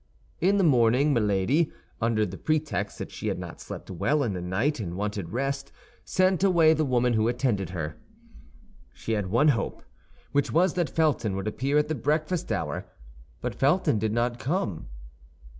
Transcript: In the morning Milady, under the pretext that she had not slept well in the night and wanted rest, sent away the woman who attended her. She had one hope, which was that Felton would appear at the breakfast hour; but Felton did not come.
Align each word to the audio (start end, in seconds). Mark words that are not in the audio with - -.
In 0.39 0.57
the 0.57 0.63
morning 0.63 1.13
Milady, 1.13 1.71
under 2.01 2.25
the 2.25 2.39
pretext 2.39 2.97
that 2.97 3.11
she 3.11 3.27
had 3.27 3.37
not 3.37 3.61
slept 3.61 3.91
well 3.91 4.23
in 4.23 4.33
the 4.33 4.41
night 4.41 4.79
and 4.79 4.95
wanted 4.97 5.29
rest, 5.31 5.71
sent 6.03 6.43
away 6.43 6.73
the 6.73 6.83
woman 6.83 7.13
who 7.13 7.27
attended 7.27 7.69
her. 7.69 7.97
She 8.95 9.11
had 9.11 9.27
one 9.27 9.49
hope, 9.49 9.83
which 10.31 10.51
was 10.51 10.73
that 10.73 10.89
Felton 10.89 11.35
would 11.35 11.47
appear 11.47 11.77
at 11.77 11.87
the 11.87 11.93
breakfast 11.93 12.51
hour; 12.51 12.87
but 13.41 13.53
Felton 13.53 13.99
did 13.99 14.11
not 14.11 14.39
come. 14.39 14.87